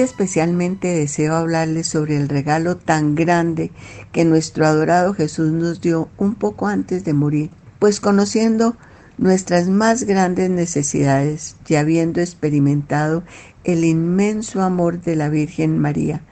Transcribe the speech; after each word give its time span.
Especialmente 0.00 0.88
deseo 0.88 1.34
hablarles 1.34 1.86
sobre 1.86 2.16
el 2.16 2.28
regalo 2.28 2.76
tan 2.76 3.14
grande 3.14 3.70
que 4.12 4.24
nuestro 4.24 4.66
adorado 4.66 5.14
Jesús 5.14 5.52
nos 5.52 5.80
dio 5.80 6.08
un 6.18 6.34
poco 6.34 6.66
antes 6.66 7.04
de 7.04 7.12
morir, 7.12 7.50
pues 7.78 8.00
conociendo 8.00 8.76
nuestras 9.18 9.68
más 9.68 10.04
grandes 10.04 10.50
necesidades 10.50 11.56
y 11.68 11.76
habiendo 11.76 12.20
experimentado 12.20 13.22
el 13.64 13.84
inmenso 13.84 14.62
amor 14.62 15.00
de 15.00 15.16
la 15.16 15.28
Virgen 15.28 15.78
María 15.78 16.22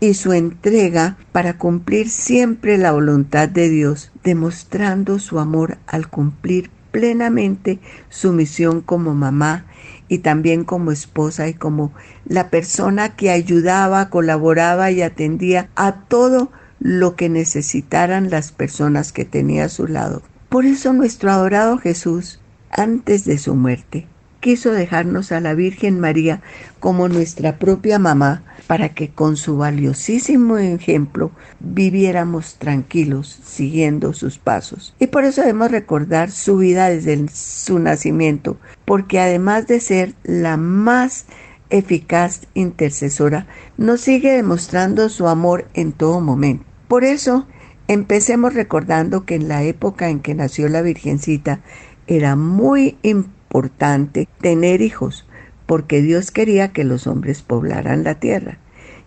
y 0.00 0.14
su 0.14 0.32
entrega 0.32 1.16
para 1.32 1.58
cumplir 1.58 2.10
siempre 2.10 2.78
la 2.78 2.92
voluntad 2.92 3.48
de 3.48 3.68
Dios, 3.68 4.12
demostrando 4.22 5.18
su 5.18 5.38
amor 5.38 5.78
al 5.86 6.08
cumplir 6.08 6.70
plenamente 6.90 7.78
su 8.08 8.32
misión 8.32 8.80
como 8.80 9.14
mamá 9.14 9.66
y 10.08 10.18
también 10.18 10.64
como 10.64 10.92
esposa 10.92 11.48
y 11.48 11.54
como 11.54 11.92
la 12.24 12.50
persona 12.50 13.16
que 13.16 13.30
ayudaba, 13.30 14.08
colaboraba 14.10 14.90
y 14.90 15.02
atendía 15.02 15.68
a 15.74 16.00
todo 16.08 16.50
lo 16.80 17.16
que 17.16 17.28
necesitaran 17.28 18.30
las 18.30 18.52
personas 18.52 19.12
que 19.12 19.24
tenía 19.24 19.64
a 19.64 19.68
su 19.68 19.86
lado. 19.86 20.22
Por 20.48 20.66
eso 20.66 20.92
nuestro 20.92 21.30
adorado 21.30 21.78
Jesús, 21.78 22.40
antes 22.70 23.24
de 23.24 23.38
su 23.38 23.54
muerte, 23.54 24.06
quiso 24.46 24.70
dejarnos 24.70 25.32
a 25.32 25.40
la 25.40 25.54
Virgen 25.54 25.98
María 25.98 26.40
como 26.78 27.08
nuestra 27.08 27.58
propia 27.58 27.98
mamá 27.98 28.44
para 28.68 28.90
que 28.90 29.08
con 29.08 29.36
su 29.36 29.56
valiosísimo 29.56 30.56
ejemplo 30.56 31.32
viviéramos 31.58 32.54
tranquilos 32.54 33.40
siguiendo 33.44 34.12
sus 34.12 34.38
pasos. 34.38 34.94
Y 35.00 35.08
por 35.08 35.24
eso 35.24 35.40
debemos 35.40 35.72
recordar 35.72 36.30
su 36.30 36.58
vida 36.58 36.88
desde 36.88 37.26
su 37.26 37.80
nacimiento, 37.80 38.56
porque 38.84 39.18
además 39.18 39.66
de 39.66 39.80
ser 39.80 40.14
la 40.22 40.56
más 40.56 41.26
eficaz 41.68 42.42
intercesora, 42.54 43.48
nos 43.76 44.02
sigue 44.02 44.30
demostrando 44.30 45.08
su 45.08 45.26
amor 45.26 45.66
en 45.74 45.90
todo 45.90 46.20
momento. 46.20 46.64
Por 46.86 47.02
eso, 47.02 47.48
empecemos 47.88 48.54
recordando 48.54 49.24
que 49.24 49.34
en 49.34 49.48
la 49.48 49.64
época 49.64 50.08
en 50.08 50.20
que 50.20 50.36
nació 50.36 50.68
la 50.68 50.82
Virgencita 50.82 51.58
era 52.06 52.36
muy 52.36 52.96
importante 53.02 53.34
importante 53.56 54.28
tener 54.42 54.82
hijos, 54.82 55.26
porque 55.64 56.02
Dios 56.02 56.30
quería 56.30 56.72
que 56.72 56.84
los 56.84 57.06
hombres 57.06 57.40
poblaran 57.40 58.04
la 58.04 58.16
tierra. 58.16 58.58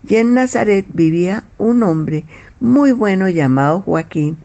Y 0.08 0.16
en 0.16 0.34
Nazaret 0.34 0.86
vivía 0.92 1.44
un 1.60 1.84
hombre 1.84 2.26
muy 2.60 2.92
bueno 2.92 3.30
llamado 3.30 3.82
Joaquín, 3.82 4.38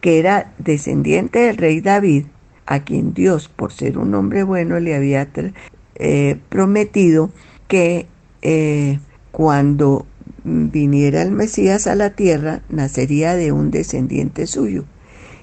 que 0.00 0.18
era 0.18 0.52
descendiente 0.56 1.40
del 1.40 1.58
rey 1.58 1.82
David, 1.82 2.24
a 2.64 2.80
quien 2.80 3.12
Dios, 3.12 3.48
por 3.48 3.70
ser 3.72 3.98
un 3.98 4.14
hombre 4.14 4.44
bueno, 4.44 4.80
le 4.80 4.94
había 4.94 5.28
eh, 5.96 6.38
prometido 6.48 7.30
que 7.68 8.06
eh, 8.40 8.98
cuando 9.30 10.06
viniera 10.42 11.20
el 11.20 11.32
Mesías 11.32 11.86
a 11.86 11.94
la 11.96 12.10
tierra, 12.10 12.62
nacería 12.70 13.34
de 13.34 13.52
un 13.52 13.70
descendiente 13.70 14.46
suyo. 14.46 14.84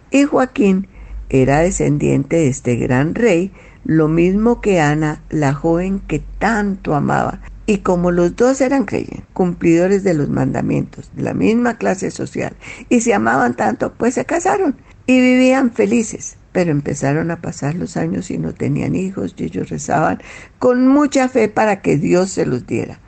Y 0.09 0.23
Joaquín 0.23 0.87
era 1.29 1.59
descendiente 1.59 2.37
de 2.37 2.47
este 2.47 2.77
gran 2.77 3.13
rey, 3.13 3.51
lo 3.87 4.09
mismo 4.09 4.59
que 4.59 4.81
Ana, 4.81 5.23
la 5.29 5.53
joven 5.53 6.01
que 6.01 6.21
tanto 6.39 6.93
amaba. 6.93 7.39
Y 7.65 7.79
como 7.79 8.11
los 8.11 8.35
dos 8.35 8.59
eran 8.59 8.83
creyentes, 8.83 9.23
cumplidores 9.31 10.03
de 10.03 10.13
los 10.13 10.29
mandamientos, 10.29 11.09
de 11.15 11.23
la 11.23 11.33
misma 11.33 11.77
clase 11.77 12.11
social, 12.11 12.53
y 12.89 12.99
se 12.99 13.13
amaban 13.13 13.55
tanto, 13.55 13.93
pues 13.93 14.13
se 14.15 14.25
casaron 14.25 14.75
y 15.05 15.21
vivían 15.21 15.71
felices. 15.71 16.35
Pero 16.51 16.71
empezaron 16.71 17.31
a 17.31 17.41
pasar 17.41 17.75
los 17.75 17.95
años 17.95 18.29
y 18.29 18.37
no 18.37 18.53
tenían 18.53 18.93
hijos 18.93 19.33
y 19.37 19.45
ellos 19.45 19.69
rezaban 19.69 20.21
con 20.59 20.87
mucha 20.87 21.29
fe 21.29 21.47
para 21.47 21.81
que 21.81 21.97
Dios 21.97 22.29
se 22.31 22.45
los 22.45 22.67
diera. 22.67 22.99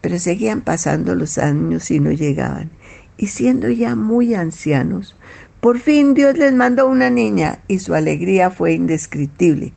Pero 0.00 0.18
seguían 0.20 0.60
pasando 0.60 1.16
los 1.16 1.38
años 1.38 1.90
y 1.90 1.98
no 1.98 2.12
llegaban. 2.12 2.70
Y 3.16 3.28
siendo 3.28 3.68
ya 3.68 3.96
muy 3.96 4.34
ancianos, 4.34 5.16
por 5.60 5.78
fin 5.78 6.14
Dios 6.14 6.38
les 6.38 6.52
mandó 6.52 6.88
una 6.88 7.10
niña 7.10 7.58
y 7.68 7.80
su 7.80 7.94
alegría 7.94 8.50
fue 8.50 8.72
indescriptible 8.72 9.72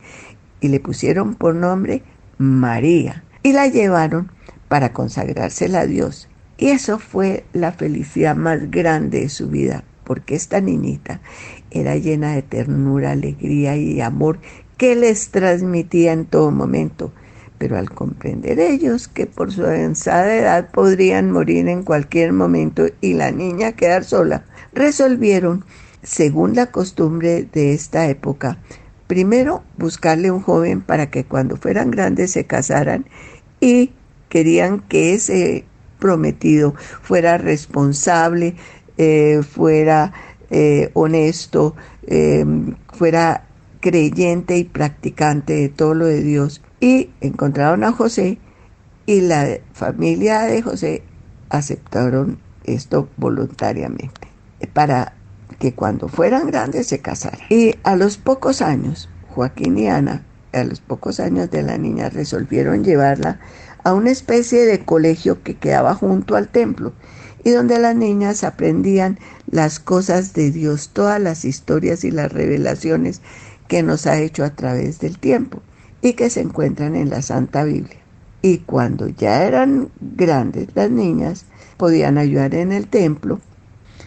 y 0.64 0.68
le 0.68 0.80
pusieron 0.80 1.34
por 1.34 1.54
nombre 1.54 2.02
María 2.38 3.22
y 3.42 3.52
la 3.52 3.66
llevaron 3.66 4.30
para 4.66 4.94
consagrársela 4.94 5.80
a 5.80 5.86
Dios. 5.86 6.30
Y 6.56 6.68
eso 6.68 6.98
fue 6.98 7.44
la 7.52 7.72
felicidad 7.72 8.34
más 8.34 8.70
grande 8.70 9.20
de 9.20 9.28
su 9.28 9.48
vida, 9.48 9.84
porque 10.04 10.34
esta 10.34 10.62
niñita 10.62 11.20
era 11.70 11.96
llena 11.96 12.34
de 12.34 12.40
ternura, 12.40 13.10
alegría 13.10 13.76
y 13.76 14.00
amor 14.00 14.38
que 14.78 14.96
les 14.96 15.28
transmitía 15.28 16.14
en 16.14 16.24
todo 16.24 16.50
momento. 16.50 17.12
Pero 17.58 17.76
al 17.76 17.90
comprender 17.90 18.58
ellos 18.58 19.06
que 19.06 19.26
por 19.26 19.52
su 19.52 19.66
avanzada 19.66 20.34
edad 20.34 20.70
podrían 20.70 21.30
morir 21.30 21.68
en 21.68 21.82
cualquier 21.82 22.32
momento 22.32 22.86
y 23.02 23.12
la 23.12 23.32
niña 23.32 23.72
quedar 23.72 24.04
sola, 24.04 24.44
resolvieron, 24.72 25.62
según 26.02 26.54
la 26.54 26.70
costumbre 26.70 27.46
de 27.52 27.74
esta 27.74 28.08
época, 28.08 28.56
Primero, 29.06 29.62
buscarle 29.76 30.30
un 30.30 30.40
joven 30.40 30.80
para 30.80 31.10
que 31.10 31.24
cuando 31.24 31.56
fueran 31.56 31.90
grandes 31.90 32.32
se 32.32 32.46
casaran 32.46 33.06
y 33.60 33.92
querían 34.28 34.80
que 34.80 35.14
ese 35.14 35.64
prometido 35.98 36.74
fuera 37.02 37.38
responsable, 37.38 38.56
eh, 38.96 39.40
fuera 39.42 40.12
eh, 40.50 40.90
honesto, 40.94 41.74
em, 42.06 42.76
fuera 42.92 43.46
creyente 43.80 44.56
y 44.56 44.64
practicante 44.64 45.54
de 45.54 45.68
todo 45.68 45.94
lo 45.94 46.06
de 46.06 46.22
Dios. 46.22 46.62
Y 46.80 47.10
encontraron 47.20 47.84
a 47.84 47.92
José 47.92 48.38
y 49.06 49.20
la 49.20 49.58
familia 49.72 50.42
de 50.42 50.62
José 50.62 51.02
aceptaron 51.50 52.38
esto 52.64 53.08
voluntariamente 53.16 54.28
para 54.72 55.14
que 55.58 55.74
cuando 55.74 56.08
fueran 56.08 56.46
grandes 56.46 56.86
se 56.86 57.00
casaran. 57.00 57.40
Y 57.48 57.74
a 57.82 57.96
los 57.96 58.16
pocos 58.16 58.62
años, 58.62 59.08
Joaquín 59.30 59.78
y 59.78 59.88
Ana, 59.88 60.24
a 60.52 60.64
los 60.64 60.80
pocos 60.80 61.20
años 61.20 61.50
de 61.50 61.62
la 61.62 61.78
niña, 61.78 62.08
resolvieron 62.10 62.84
llevarla 62.84 63.40
a 63.82 63.92
una 63.92 64.10
especie 64.10 64.64
de 64.64 64.84
colegio 64.84 65.42
que 65.42 65.56
quedaba 65.56 65.94
junto 65.94 66.36
al 66.36 66.48
templo 66.48 66.92
y 67.44 67.50
donde 67.50 67.78
las 67.78 67.94
niñas 67.94 68.42
aprendían 68.42 69.18
las 69.50 69.78
cosas 69.78 70.32
de 70.32 70.50
Dios, 70.50 70.90
todas 70.92 71.20
las 71.20 71.44
historias 71.44 72.04
y 72.04 72.10
las 72.10 72.32
revelaciones 72.32 73.20
que 73.68 73.82
nos 73.82 74.06
ha 74.06 74.18
hecho 74.18 74.44
a 74.44 74.50
través 74.50 74.98
del 74.98 75.18
tiempo 75.18 75.62
y 76.00 76.14
que 76.14 76.30
se 76.30 76.40
encuentran 76.40 76.96
en 76.96 77.10
la 77.10 77.22
Santa 77.22 77.64
Biblia. 77.64 77.98
Y 78.40 78.58
cuando 78.58 79.08
ya 79.08 79.44
eran 79.44 79.90
grandes 80.00 80.68
las 80.74 80.90
niñas, 80.90 81.46
podían 81.76 82.18
ayudar 82.18 82.54
en 82.54 82.72
el 82.72 82.88
templo 82.88 83.40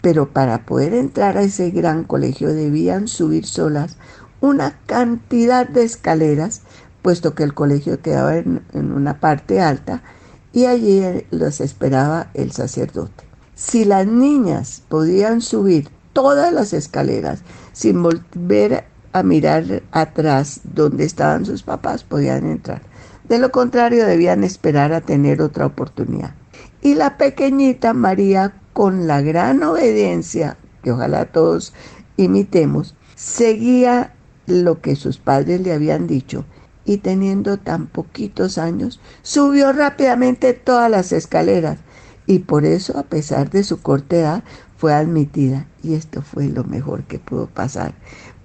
pero 0.08 0.30
para 0.30 0.64
poder 0.64 0.94
entrar 0.94 1.36
a 1.36 1.42
ese 1.42 1.70
gran 1.70 2.02
colegio 2.02 2.54
debían 2.54 3.08
subir 3.08 3.44
solas 3.44 3.98
una 4.40 4.78
cantidad 4.86 5.68
de 5.68 5.82
escaleras, 5.82 6.62
puesto 7.02 7.34
que 7.34 7.42
el 7.42 7.52
colegio 7.52 8.00
quedaba 8.00 8.38
en, 8.38 8.62
una 8.72 9.20
parte 9.20 9.60
alta 9.60 10.02
y 10.50 10.64
allí 10.64 11.02
los 11.30 11.60
esperaba 11.60 12.30
el 12.32 12.52
sacerdote. 12.52 13.24
Si 13.54 13.84
las 13.84 14.06
niñas 14.06 14.82
podían 14.88 15.42
subir 15.42 15.90
todas 16.14 16.54
las 16.54 16.72
escaleras 16.72 17.40
sin 17.74 18.02
volver 18.02 18.86
a 19.12 19.22
mirar 19.22 19.82
atrás 19.90 20.62
donde 20.64 21.04
estaban 21.04 21.44
sus 21.44 21.62
papás, 21.62 22.02
podían 22.02 22.46
entrar. 22.46 22.80
De 23.28 23.38
lo 23.38 23.50
contrario, 23.50 24.06
debían 24.06 24.42
esperar 24.42 24.94
a 24.94 25.02
tener 25.02 25.42
otra 25.42 25.66
oportunidad. 25.66 26.32
Y 26.80 26.94
la 26.94 27.18
pequeñita 27.18 27.92
María 27.92 28.54
con 28.78 29.08
la 29.08 29.22
gran 29.22 29.60
obediencia, 29.64 30.56
que 30.84 30.92
ojalá 30.92 31.24
todos 31.24 31.72
imitemos, 32.16 32.94
seguía 33.16 34.14
lo 34.46 34.80
que 34.80 34.94
sus 34.94 35.18
padres 35.18 35.62
le 35.62 35.72
habían 35.72 36.06
dicho 36.06 36.44
y 36.84 36.98
teniendo 36.98 37.56
tan 37.56 37.88
poquitos 37.88 38.56
años, 38.56 39.00
subió 39.22 39.72
rápidamente 39.72 40.52
todas 40.52 40.88
las 40.88 41.10
escaleras. 41.10 41.80
Y 42.24 42.38
por 42.38 42.64
eso, 42.64 42.96
a 42.96 43.02
pesar 43.02 43.50
de 43.50 43.64
su 43.64 43.82
corta 43.82 44.14
edad, 44.14 44.44
fue 44.76 44.94
admitida. 44.94 45.66
Y 45.82 45.94
esto 45.94 46.22
fue 46.22 46.46
lo 46.46 46.62
mejor 46.62 47.02
que 47.02 47.18
pudo 47.18 47.48
pasar, 47.48 47.94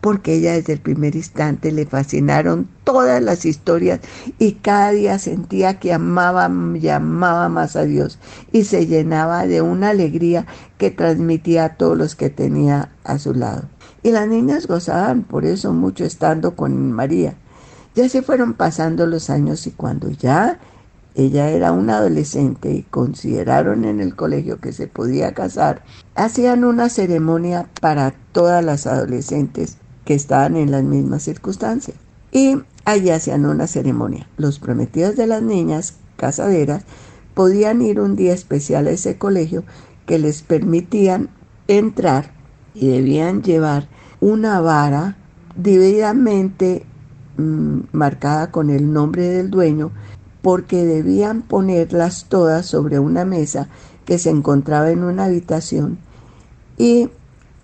porque 0.04 0.34
ella 0.34 0.52
desde 0.52 0.74
el 0.74 0.82
primer 0.82 1.16
instante 1.16 1.72
le 1.72 1.86
fascinaron 1.86 2.68
todas 2.84 3.24
las 3.24 3.46
historias 3.46 4.02
y 4.38 4.56
cada 4.56 4.92
día 4.92 5.18
sentía 5.18 5.80
que 5.80 5.94
amaba 5.94 6.52
y 6.76 6.90
amaba 6.90 7.48
más 7.48 7.78
a 7.78 7.84
Dios 7.84 8.20
y 8.52 8.66
se 8.66 8.86
llenaba 8.86 9.48
de 9.48 9.62
una 9.62 9.92
alegría 9.92 10.46
que 10.78 10.92
transmitía 10.92 11.64
a 11.64 11.76
todos 11.78 11.98
los 11.98 12.16
que 12.18 12.30
tenía 12.30 12.90
a 13.06 13.18
su 13.18 13.34
lado. 13.34 13.64
Y 14.04 14.12
las 14.12 14.28
niñas 14.28 14.68
gozaban 14.68 15.24
por 15.24 15.46
eso 15.46 15.72
mucho 15.72 16.04
estando 16.04 16.58
con 16.58 16.92
María. 16.92 17.36
Ya 17.96 18.10
se 18.10 18.24
fueron 18.24 18.56
pasando 18.56 19.08
los 19.08 19.30
años 19.30 19.66
y 19.68 19.72
cuando 19.72 20.10
ya 20.10 20.60
ella 21.16 21.48
era 21.48 21.72
una 21.72 22.00
adolescente 22.00 22.74
y 22.74 22.84
consideraron 22.84 23.86
en 23.86 24.02
el 24.02 24.18
colegio 24.18 24.60
que 24.60 24.74
se 24.74 24.88
podía 24.88 25.34
casar, 25.34 25.82
hacían 26.14 26.66
una 26.66 26.90
ceremonia 26.90 27.70
para 27.80 28.14
todas 28.34 28.66
las 28.66 28.86
adolescentes 28.86 29.78
que 30.06 30.14
estaban 30.14 30.56
en 30.56 30.72
las 30.72 30.84
mismas 30.84 31.24
circunstancias. 31.24 31.98
Y 32.32 32.58
allí 32.86 33.10
hacían 33.10 33.46
una 33.46 33.68
ceremonia. 33.68 34.28
Los 34.38 34.60
prometidos 34.60 35.16
de 35.16 35.28
las 35.28 35.42
niñas 35.42 35.96
casaderas 36.18 36.84
podían 37.34 37.82
ir 37.82 38.00
un 38.00 38.16
día 38.16 38.34
especial 38.34 38.88
a 38.88 38.92
ese 38.92 39.18
colegio 39.18 39.64
que 40.06 40.20
les 40.20 40.42
permitían 40.42 41.30
entrar 41.68 42.32
y 42.74 42.88
debían 42.88 43.44
llevar 43.44 43.88
una 44.20 44.60
vara 44.60 45.16
debidamente 45.56 46.86
mm, 47.38 47.80
marcada 47.92 48.52
con 48.52 48.70
el 48.70 48.92
nombre 48.92 49.28
del 49.28 49.50
dueño 49.50 49.92
porque 50.42 50.86
debían 50.86 51.42
ponerlas 51.42 52.26
todas 52.28 52.66
sobre 52.66 53.00
una 53.00 53.26
mesa 53.26 53.70
que 54.06 54.18
se 54.18 54.30
encontraba 54.30 54.92
en 54.92 55.04
una 55.04 55.26
habitación 55.26 56.00
y 56.78 57.10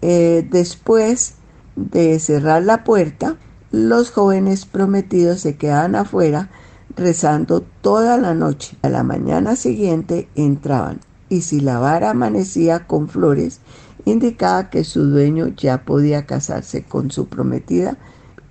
eh, 0.02 0.48
después 0.50 1.36
de 1.80 2.20
cerrar 2.20 2.64
la 2.64 2.84
puerta, 2.84 3.38
los 3.72 4.12
jóvenes 4.12 4.66
prometidos 4.66 5.42
se 5.42 5.56
quedaban 5.56 5.96
afuera 5.96 6.50
rezando 6.96 7.62
toda 7.82 8.18
la 8.18 8.34
noche. 8.34 8.78
A 8.82 8.90
la 8.90 9.04
mañana 9.04 9.56
siguiente 9.56 10.28
entraban 10.36 11.00
y 11.30 11.42
si 11.42 11.62
la 11.62 11.80
vara 11.80 12.10
amanecía 12.10 12.88
con 12.88 13.08
flores, 13.08 13.60
indicaba 14.06 14.70
que 14.70 14.84
su 14.84 15.06
dueño 15.06 15.48
ya 15.50 15.86
podía 15.86 16.26
casarse 16.26 16.84
con 16.84 17.12
su 17.12 17.28
prometida 17.28 17.98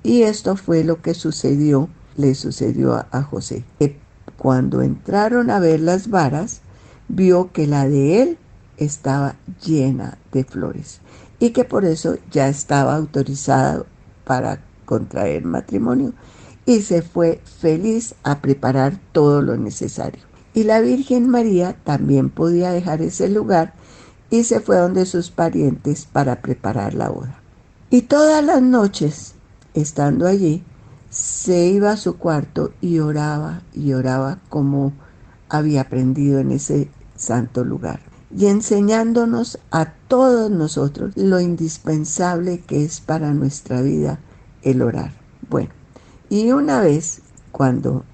y 0.03 0.23
esto 0.23 0.57
fue 0.57 0.85
lo 0.85 1.03
que 1.03 1.15
sucedió, 1.15 1.89
le 2.17 2.35
sucedió 2.35 3.05
a, 3.11 3.23
José. 3.23 3.65
cuando 4.37 4.83
entraron 4.83 5.51
a 5.51 5.59
ver 5.59 5.81
las 5.81 6.09
varas, 6.09 6.61
vio 7.09 7.53
que 7.53 7.67
la 7.67 7.89
de 7.89 8.23
él 8.23 8.39
estaba 8.77 9.35
llena 9.61 10.19
de 10.33 10.45
flores 10.45 11.01
y 11.41 11.51
que 11.51 11.65
por 11.65 11.85
eso 11.85 12.17
ya 12.31 12.49
estaba 12.49 12.95
autorizada 12.95 13.85
para 14.25 14.61
contraer 14.85 15.45
matrimonio 15.45 16.13
y 16.67 16.83
se 16.83 17.03
fue 17.03 17.41
feliz 17.61 18.15
a 18.25 18.41
preparar 18.41 18.99
todo 19.13 19.41
lo 19.43 19.57
necesario. 19.57 20.23
Y 20.55 20.65
la 20.65 20.81
Virgen 20.81 21.29
María 21.29 21.77
también 21.85 22.31
podía 22.31 22.71
dejar 22.71 23.01
ese 23.01 23.29
lugar 23.29 23.75
y 24.31 24.45
se 24.45 24.61
fue 24.61 24.77
donde 24.77 25.07
sus 25.07 25.31
parientes 25.31 26.07
para 26.07 26.43
preparar 26.43 26.95
la 26.95 27.09
boda. 27.09 27.41
Y 27.91 28.03
todas 28.03 28.45
las 28.45 28.61
noches, 28.61 29.35
estando 29.73 30.27
allí, 30.27 30.63
se 31.09 31.69
iba 31.69 31.93
a 31.93 31.97
su 31.97 32.19
cuarto 32.19 32.73
y 32.83 32.99
oraba 32.99 33.63
y 33.73 33.95
oraba 33.95 34.41
como 34.51 34.93
había 35.49 35.83
aprendido 35.83 36.39
en 36.39 36.51
ese 36.51 36.91
santo 37.17 37.65
lugar 37.65 38.01
y 38.37 38.47
enseñándonos 38.47 39.59
a 39.71 39.93
todos 40.09 40.51
nosotros 40.51 41.13
lo 41.17 41.41
indispensable 41.41 42.61
que 42.61 42.85
es 42.85 43.01
para 43.01 43.33
nuestra 43.33 43.81
vida 43.83 44.21
el 44.63 44.83
orar. 44.83 45.13
Bueno, 45.49 45.71
y 46.29 46.53
una 46.53 46.81
vez 46.81 47.23
cuando 47.53 48.05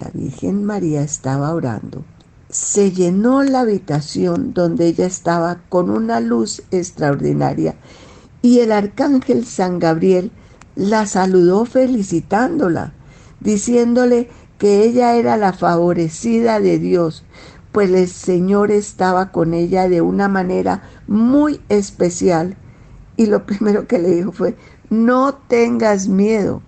la 0.00 0.10
Virgen 0.12 0.64
María 0.64 1.02
estaba 1.02 1.52
orando, 1.52 2.04
se 2.48 2.92
llenó 2.92 3.42
la 3.42 3.60
habitación 3.60 4.54
donde 4.54 4.86
ella 4.86 5.06
estaba 5.06 5.60
con 5.68 5.90
una 5.90 6.20
luz 6.20 6.62
extraordinaria 6.70 7.76
y 8.40 8.60
el 8.60 8.72
arcángel 8.72 9.44
San 9.44 9.78
Gabriel 9.78 10.30
la 10.74 11.06
saludó 11.06 11.64
felicitándola, 11.66 12.92
diciéndole 13.40 14.30
que 14.58 14.84
ella 14.84 15.16
era 15.16 15.36
la 15.36 15.52
favorecida 15.52 16.60
de 16.60 16.78
Dios, 16.78 17.24
pues 17.72 17.90
el 17.90 18.08
Señor 18.08 18.70
estaba 18.70 19.30
con 19.30 19.54
ella 19.54 19.88
de 19.88 20.00
una 20.00 20.28
manera 20.28 20.82
muy 21.06 21.60
especial. 21.68 22.56
Y 23.16 23.26
lo 23.26 23.46
primero 23.46 23.86
que 23.86 23.98
le 23.98 24.10
dijo 24.10 24.32
fue, 24.32 24.56
no 24.90 25.34
tengas 25.34 26.08
miedo, 26.08 26.62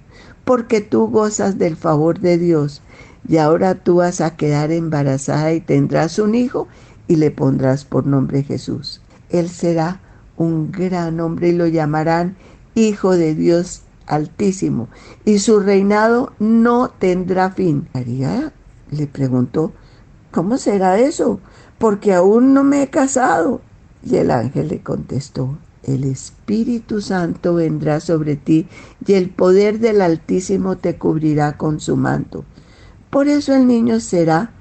porque 0.45 0.81
tú 0.81 1.09
gozas 1.09 1.59
del 1.59 1.77
favor 1.77 2.21
de 2.21 2.39
Dios 2.39 2.83
y 3.29 3.37
ahora 3.37 3.77
tú 3.77 3.97
vas 3.97 4.21
a 4.21 4.37
quedar 4.37 4.73
embarazada 4.73 5.53
y 5.53 5.61
tendrás 5.61 6.19
un 6.19 6.35
hijo 6.35 6.69
y 7.07 7.17
le 7.17 7.31
pondrás 7.31 7.85
por 7.85 8.07
nombre 8.07 8.43
Jesús. 8.43 9.01
Él 9.31 9.49
será 9.49 10.01
un 10.37 10.73
gran 10.73 11.21
hombre 11.21 11.49
y 11.49 11.53
lo 11.53 11.67
llamarán 11.67 12.37
Hijo 12.75 13.17
de 13.17 13.35
Dios 13.35 13.83
Altísimo 14.07 14.89
y 15.25 15.39
su 15.39 15.61
reinado 15.61 16.33
no 16.41 16.89
tendrá 16.89 17.51
fin. 17.51 17.89
María 17.95 18.53
le 18.91 19.07
preguntó, 19.07 19.73
¿cómo 20.31 20.57
será 20.59 20.99
eso? 20.99 21.41
Porque 21.79 22.13
aún 22.13 22.55
no 22.55 22.65
me 22.65 22.83
he 22.83 22.91
casado. 22.91 23.61
Y 24.03 24.17
el 24.17 24.31
ángel 24.31 24.69
le 24.69 24.83
contestó, 24.83 25.59
el 25.83 26.05
Espíritu 26.05 27.01
Santo 27.01 27.55
vendrá 27.55 28.01
sobre 28.01 28.37
ti 28.37 28.69
y 29.07 29.15
el 29.15 29.31
poder 29.31 29.79
del 29.79 30.03
Altísimo 30.03 30.77
te 30.77 30.97
cubrirá 30.97 31.57
con 31.57 31.81
su 31.81 31.97
manto. 31.97 32.45
Por 33.11 33.29
eso 33.29 33.55
el 33.55 33.67
niño 33.67 34.01
será 34.01 34.53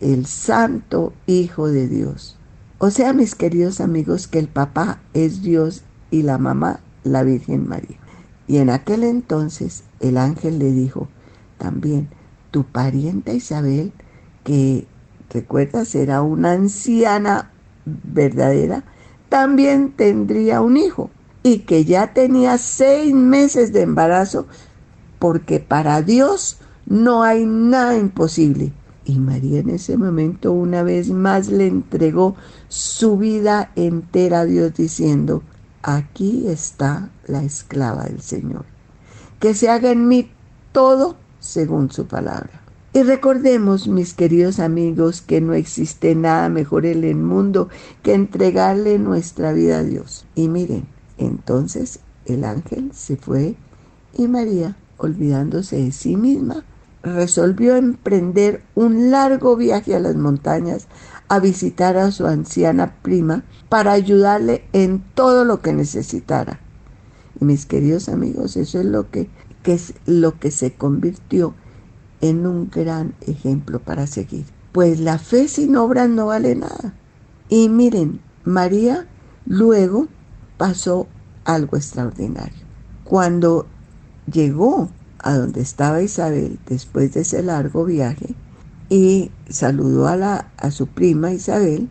el 0.00 0.26
Santo 0.26 1.12
Hijo 1.26 1.68
de 1.68 1.88
Dios. 1.88 2.36
O 2.78 2.90
sea, 2.90 3.12
mis 3.12 3.34
queridos 3.34 3.80
amigos, 3.80 4.26
que 4.26 4.38
el 4.38 4.48
papá 4.48 5.00
es 5.12 5.42
Dios 5.42 5.82
y 6.10 6.22
la 6.22 6.38
mamá 6.38 6.80
la 7.04 7.22
Virgen 7.22 7.68
María. 7.68 7.98
Y 8.46 8.58
en 8.58 8.70
aquel 8.70 9.04
entonces 9.04 9.84
el 10.00 10.16
ángel 10.16 10.58
le 10.58 10.72
dijo 10.72 11.08
también, 11.58 12.08
tu 12.50 12.64
parienta 12.64 13.32
Isabel, 13.32 13.92
que 14.44 14.86
recuerdas 15.30 15.94
era 15.94 16.22
una 16.22 16.52
anciana 16.52 17.50
verdadera, 17.84 18.84
también 19.28 19.92
tendría 19.92 20.60
un 20.60 20.76
hijo 20.76 21.10
y 21.42 21.60
que 21.60 21.84
ya 21.84 22.12
tenía 22.12 22.58
seis 22.58 23.14
meses 23.14 23.72
de 23.72 23.82
embarazo, 23.82 24.46
porque 25.18 25.60
para 25.60 26.02
Dios 26.02 26.58
no 26.86 27.22
hay 27.22 27.46
nada 27.46 27.96
imposible. 27.96 28.72
Y 29.04 29.18
María 29.18 29.60
en 29.60 29.70
ese 29.70 29.96
momento 29.96 30.52
una 30.52 30.82
vez 30.82 31.10
más 31.10 31.48
le 31.48 31.66
entregó 31.66 32.36
su 32.68 33.16
vida 33.16 33.70
entera 33.74 34.40
a 34.40 34.44
Dios 34.44 34.74
diciendo, 34.74 35.42
aquí 35.82 36.46
está 36.48 37.08
la 37.26 37.42
esclava 37.42 38.04
del 38.04 38.20
Señor. 38.20 38.64
Que 39.38 39.54
se 39.54 39.70
haga 39.70 39.90
en 39.90 40.06
mí 40.06 40.30
todo 40.72 41.16
según 41.38 41.90
su 41.90 42.06
palabra. 42.06 42.59
Y 42.92 43.04
recordemos, 43.04 43.86
mis 43.86 44.14
queridos 44.14 44.58
amigos, 44.58 45.22
que 45.22 45.40
no 45.40 45.54
existe 45.54 46.16
nada 46.16 46.48
mejor 46.48 46.86
en 46.86 47.04
el 47.04 47.14
mundo 47.14 47.68
que 48.02 48.14
entregarle 48.14 48.98
nuestra 48.98 49.52
vida 49.52 49.78
a 49.78 49.84
Dios. 49.84 50.26
Y 50.34 50.48
miren, 50.48 50.88
entonces 51.16 52.00
el 52.26 52.44
ángel 52.44 52.90
se 52.92 53.16
fue 53.16 53.54
y 54.16 54.26
María, 54.26 54.76
olvidándose 54.96 55.76
de 55.76 55.92
sí 55.92 56.16
misma, 56.16 56.64
resolvió 57.04 57.76
emprender 57.76 58.62
un 58.74 59.12
largo 59.12 59.56
viaje 59.56 59.94
a 59.94 60.00
las 60.00 60.16
montañas 60.16 60.88
a 61.28 61.38
visitar 61.38 61.96
a 61.96 62.10
su 62.10 62.26
anciana 62.26 62.96
prima 63.02 63.44
para 63.68 63.92
ayudarle 63.92 64.64
en 64.72 65.02
todo 65.14 65.44
lo 65.44 65.62
que 65.62 65.72
necesitara. 65.72 66.58
Y 67.40 67.44
mis 67.44 67.66
queridos 67.66 68.08
amigos, 68.08 68.56
eso 68.56 68.80
es 68.80 68.86
lo 68.86 69.10
que, 69.10 69.30
que 69.62 69.74
es 69.74 69.94
lo 70.06 70.40
que 70.40 70.50
se 70.50 70.72
convirtió 70.74 71.54
en 71.54 71.69
un 72.22 72.70
gran 72.70 73.14
ejemplo 73.22 73.80
para 73.80 74.06
seguir. 74.06 74.44
Pues 74.72 75.00
la 75.00 75.18
fe 75.18 75.48
sin 75.48 75.76
obras 75.76 76.08
no 76.08 76.26
vale 76.26 76.54
nada. 76.54 76.94
Y 77.48 77.68
miren, 77.68 78.20
María 78.44 79.06
luego 79.46 80.06
pasó 80.56 81.06
algo 81.44 81.76
extraordinario. 81.76 82.66
Cuando 83.04 83.66
llegó 84.30 84.90
a 85.18 85.34
donde 85.36 85.60
estaba 85.60 86.02
Isabel 86.02 86.58
después 86.66 87.14
de 87.14 87.22
ese 87.22 87.42
largo 87.42 87.84
viaje 87.84 88.34
y 88.88 89.30
saludó 89.48 90.06
a, 90.06 90.16
la, 90.16 90.50
a 90.56 90.70
su 90.70 90.86
prima 90.86 91.32
Isabel, 91.32 91.88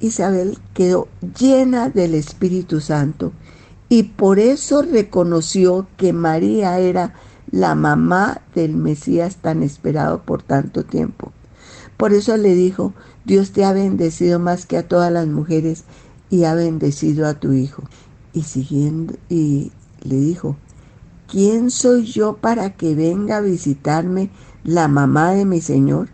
Isabel 0.00 0.58
quedó 0.74 1.08
llena 1.38 1.88
del 1.88 2.14
Espíritu 2.14 2.80
Santo 2.80 3.32
y 3.88 4.04
por 4.04 4.38
eso 4.38 4.82
reconoció 4.82 5.86
que 5.96 6.12
María 6.12 6.78
era 6.78 7.12
la 7.52 7.74
mamá 7.74 8.40
del 8.54 8.74
Mesías 8.74 9.36
tan 9.36 9.62
esperado 9.62 10.22
por 10.22 10.42
tanto 10.42 10.84
tiempo. 10.84 11.32
Por 11.98 12.14
eso 12.14 12.36
le 12.38 12.54
dijo, 12.54 12.94
Dios 13.26 13.52
te 13.52 13.64
ha 13.64 13.74
bendecido 13.74 14.38
más 14.38 14.64
que 14.64 14.78
a 14.78 14.88
todas 14.88 15.12
las 15.12 15.26
mujeres 15.28 15.84
y 16.30 16.44
ha 16.44 16.54
bendecido 16.54 17.28
a 17.28 17.34
tu 17.34 17.52
hijo. 17.52 17.84
Y 18.32 18.42
siguiendo, 18.44 19.14
y 19.28 19.70
le 20.02 20.16
dijo, 20.16 20.56
¿quién 21.28 21.70
soy 21.70 22.06
yo 22.06 22.38
para 22.38 22.74
que 22.74 22.94
venga 22.94 23.36
a 23.36 23.42
visitarme 23.42 24.30
la 24.64 24.88
mamá 24.88 25.32
de 25.32 25.44
mi 25.44 25.60
Señor? 25.60 26.08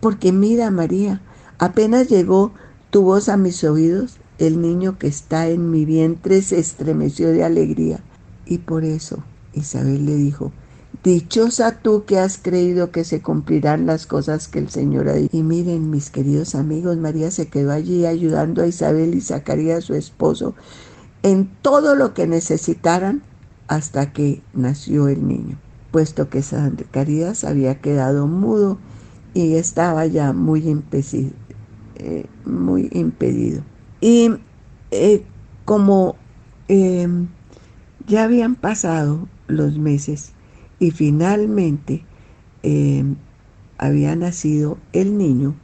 Porque 0.00 0.32
mira, 0.32 0.72
María, 0.72 1.22
apenas 1.58 2.08
llegó 2.08 2.52
tu 2.90 3.02
voz 3.02 3.28
a 3.28 3.36
mis 3.36 3.62
oídos, 3.62 4.16
el 4.38 4.60
niño 4.60 4.98
que 4.98 5.06
está 5.06 5.48
en 5.48 5.70
mi 5.70 5.84
vientre 5.84 6.42
se 6.42 6.58
estremeció 6.58 7.30
de 7.30 7.44
alegría. 7.44 8.00
Y 8.44 8.58
por 8.58 8.84
eso 8.84 9.22
Isabel 9.56 10.06
le 10.06 10.14
dijo, 10.14 10.52
Dichosa 11.02 11.78
tú 11.82 12.04
que 12.04 12.18
has 12.18 12.38
creído 12.38 12.90
que 12.90 13.04
se 13.04 13.22
cumplirán 13.22 13.86
las 13.86 14.06
cosas 14.06 14.48
que 14.48 14.58
el 14.58 14.70
Señor 14.70 15.08
ha 15.08 15.14
dicho. 15.14 15.36
Y 15.36 15.42
miren, 15.42 15.90
mis 15.90 16.10
queridos 16.10 16.54
amigos, 16.54 16.96
María 16.96 17.30
se 17.30 17.48
quedó 17.48 17.72
allí 17.72 18.06
ayudando 18.06 18.62
a 18.62 18.66
Isabel 18.66 19.14
y 19.14 19.20
Zacarías, 19.20 19.84
su 19.84 19.94
esposo, 19.94 20.54
en 21.22 21.48
todo 21.62 21.94
lo 21.94 22.14
que 22.14 22.26
necesitaran 22.26 23.22
hasta 23.68 24.12
que 24.12 24.42
nació 24.52 25.08
el 25.08 25.26
niño, 25.26 25.58
puesto 25.90 26.28
que 26.28 26.42
Zacarías 26.42 27.44
había 27.44 27.80
quedado 27.80 28.26
mudo 28.26 28.78
y 29.34 29.54
estaba 29.54 30.06
ya 30.06 30.32
muy 30.32 30.68
impedido. 30.68 31.32
Eh, 31.96 32.26
impedido. 32.92 33.62
Y 34.00 34.30
eh, 34.90 35.24
como 35.64 36.16
em, 36.68 37.28
ya 38.06 38.24
habían 38.24 38.54
pasado 38.54 39.28
los 39.48 39.78
meses 39.78 40.32
y 40.78 40.90
finalmente 40.90 42.04
em, 42.62 43.16
había 43.78 44.16
nacido 44.16 44.78
el 44.92 45.16
niño 45.16 45.54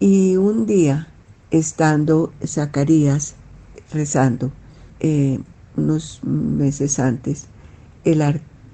y 0.00 0.36
un 0.36 0.66
día 0.66 1.08
estando 1.50 2.32
Zacarías 2.44 3.36
rezando 3.92 4.52
eh, 5.00 5.38
unos 5.76 6.20
meses 6.24 6.98
antes, 6.98 7.48
el 8.04 8.22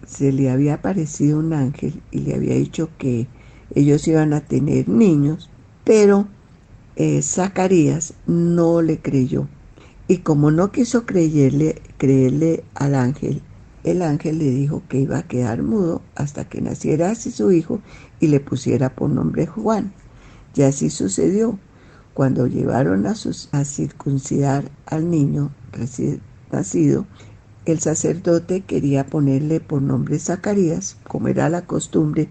se 0.07 0.33
le 0.33 0.51
había 0.51 0.75
aparecido 0.75 1.39
un 1.39 1.53
ángel 1.53 2.03
y 2.11 2.21
le 2.21 2.35
había 2.35 2.55
dicho 2.55 2.91
que 2.99 3.29
ellos 3.75 4.07
iban 4.09 4.33
a 4.33 4.41
tener 4.41 4.89
niños, 4.89 5.51
pero 5.85 6.27
eh, 6.97 7.23
Zacarías 7.23 8.15
no 8.27 8.83
le 8.83 8.99
creyó. 8.99 9.47
Y 10.09 10.19
como 10.19 10.51
no 10.51 10.73
quiso 10.73 11.07
creerle, 11.07 11.81
creerle 11.97 12.65
al 12.75 12.97
ángel, 12.97 13.43
el 13.85 14.03
ángel 14.03 14.39
le 14.39 14.51
dijo 14.51 14.83
que 14.89 15.01
iba 15.01 15.19
a 15.19 15.23
quedar 15.23 15.63
mudo 15.63 16.03
hasta 16.15 16.45
que 16.45 16.61
naciera 16.61 17.11
así 17.11 17.31
su 17.31 17.51
hijo 17.53 17.81
y 18.21 18.27
le 18.27 18.41
pusiera 18.41 18.95
por 18.95 19.11
nombre 19.11 19.47
Juan. 19.47 19.93
Y 20.55 20.63
así 20.63 20.91
sucedió. 20.91 21.59
Cuando 22.13 22.47
llevaron 22.47 23.07
a, 23.07 23.15
circuncidar 23.65 24.71
al 24.85 25.11
niño 25.11 25.53
recién 25.73 26.21
nacido, 26.51 27.07
el 27.65 27.79
sacerdote 27.79 28.63
quería 28.63 29.07
ponerle 29.07 29.61
por 29.61 29.81
nombre 29.81 30.19
Zacarías, 30.19 30.97
como 31.07 31.29
era 31.29 31.49
la 31.49 31.63
costumbre, 31.63 32.29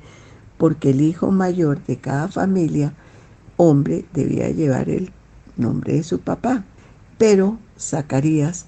porque 0.58 0.89
el 0.89 1.01
hijo 1.01 1.32
mayor 1.32 1.84
de 1.86 1.98
cada 1.98 2.27
familia, 2.27 2.94
hombre, 3.56 4.06
debía 4.13 4.50
llevar 4.50 4.89
el 4.89 5.12
nombre 5.56 5.94
de 5.94 6.03
su 6.03 6.20
papá. 6.20 6.65
Pero 7.18 7.58
Zacarías 7.79 8.65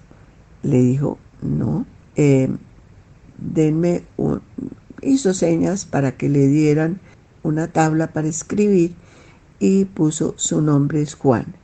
le 0.64 0.82
dijo, 0.82 1.20
no, 1.42 1.86
eh, 2.16 2.50
denme 3.41 4.03
hizo 5.01 5.33
señas 5.33 5.86
para 5.86 6.15
que 6.15 6.29
le 6.29 6.48
dieran 6.48 7.00
una 7.43 7.67
tabla 7.67 8.13
para 8.13 8.27
escribir 8.27 8.93
y 9.60 9.86
puso 9.86 10.33
su 10.38 10.62
nombre 10.62 11.01
es 11.01 11.15
Juan. 11.15 11.55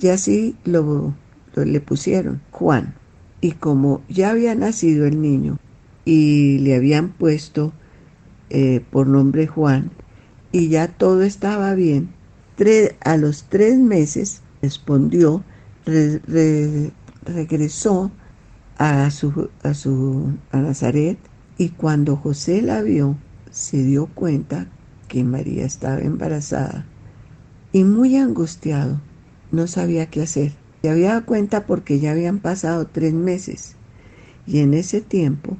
Y 0.00 0.08
así 0.08 0.56
lo, 0.64 1.14
le 1.54 1.80
pusieron 1.80 2.40
Juan. 2.50 2.94
Y 3.40 3.52
como 3.52 4.02
ya 4.08 4.30
había 4.30 4.54
nacido 4.54 5.06
el 5.06 5.20
niño 5.20 5.58
y 6.04 6.58
le 6.58 6.74
habían 6.74 7.10
puesto 7.10 7.72
eh, 8.50 8.82
por 8.90 9.06
nombre 9.06 9.46
Juan 9.46 9.90
y 10.50 10.68
ya 10.68 10.88
todo 10.88 11.22
estaba 11.22 11.74
bien, 11.74 12.10
a 13.04 13.16
los 13.16 13.44
tres 13.44 13.78
meses 13.78 14.42
respondió, 14.62 15.44
regresó 17.24 18.10
a 18.78 19.10
su, 19.10 19.50
a 19.64 19.74
su 19.74 20.32
a 20.52 20.58
Nazaret 20.58 21.18
y 21.58 21.70
cuando 21.70 22.16
José 22.16 22.62
la 22.62 22.80
vio 22.80 23.16
se 23.50 23.82
dio 23.82 24.06
cuenta 24.06 24.68
que 25.08 25.24
María 25.24 25.64
estaba 25.66 25.98
embarazada 26.00 26.86
y 27.72 27.82
muy 27.82 28.16
angustiado 28.16 29.00
no 29.50 29.66
sabía 29.66 30.06
qué 30.06 30.22
hacer. 30.22 30.52
Se 30.82 30.90
había 30.90 31.08
dado 31.08 31.26
cuenta 31.26 31.66
porque 31.66 31.98
ya 31.98 32.12
habían 32.12 32.38
pasado 32.38 32.86
tres 32.86 33.12
meses 33.12 33.74
y 34.46 34.60
en 34.60 34.74
ese 34.74 35.00
tiempo 35.00 35.56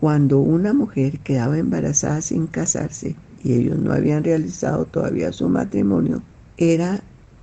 cuando 0.00 0.38
una 0.38 0.72
mujer 0.72 1.18
quedaba 1.18 1.58
embarazada 1.58 2.22
sin 2.22 2.46
casarse 2.46 3.16
y 3.44 3.52
ellos 3.52 3.78
no 3.78 3.92
habían 3.92 4.24
realizado 4.24 4.86
todavía 4.86 5.32
su 5.32 5.48
matrimonio, 5.48 6.22
era 6.56 7.02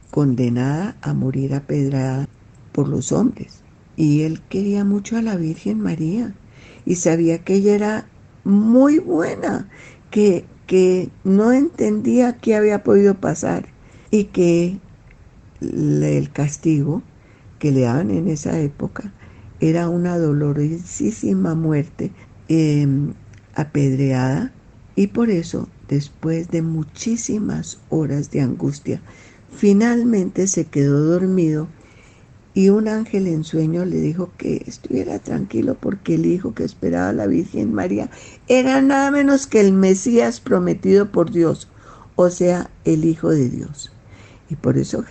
condenada 0.09 0.95
a 1.01 1.13
morir 1.13 1.53
apedrada 1.53 2.27
por 2.71 2.87
los 2.87 3.11
hombres 3.11 3.58
y 3.99 4.21
él 4.21 4.39
quería 4.47 4.85
mucho 4.85 5.17
a 5.17 5.21
la 5.21 5.35
Virgen 5.35 5.81
María 5.81 6.33
y 6.85 6.95
sabía 6.95 7.43
que 7.43 7.55
ella 7.55 7.75
era 7.75 8.07
muy 8.45 8.97
buena, 8.97 9.67
que, 10.09 10.45
que 10.67 11.09
no 11.25 11.51
entendía 11.51 12.37
qué 12.37 12.55
había 12.55 12.81
podido 12.81 13.15
pasar 13.15 13.67
y 14.09 14.23
que 14.25 14.79
el 15.59 16.31
castigo 16.31 17.03
que 17.59 17.73
le 17.73 17.81
daban 17.81 18.09
en 18.11 18.29
esa 18.29 18.57
época 18.61 19.11
era 19.59 19.89
una 19.89 20.17
dolorosísima 20.17 21.53
muerte 21.53 22.13
em, 22.47 23.15
apedreada 23.53 24.53
y 24.95 25.07
por 25.07 25.29
eso 25.29 25.67
después 25.89 26.47
de 26.51 26.61
muchísimas 26.61 27.81
horas 27.89 28.31
de 28.31 28.39
angustia 28.39 29.01
finalmente 29.51 30.47
se 30.47 30.63
quedó 30.63 31.03
dormido 31.03 31.67
y 32.53 32.69
un 32.69 32.87
ángel 32.87 33.27
en 33.27 33.43
sueño 33.43 33.85
le 33.85 33.97
dijo 33.97 34.31
que 34.37 34.63
estuviera 34.65 35.19
tranquilo 35.19 35.75
porque 35.79 36.15
el 36.15 36.25
hijo 36.25 36.53
que 36.53 36.63
esperaba 36.63 37.13
la 37.13 37.27
Virgen 37.27 37.73
María 37.73 38.09
era 38.47 38.81
nada 38.81 39.11
menos 39.11 39.47
que 39.47 39.61
el 39.61 39.71
Mesías 39.71 40.39
prometido 40.39 41.11
por 41.11 41.31
Dios, 41.31 41.69
o 42.15 42.29
sea, 42.29 42.69
el 42.85 43.05
Hijo 43.05 43.29
de 43.29 43.49
Dios. 43.49 43.91
Y 44.49 44.55
por 44.55 44.77
eso 44.77 45.05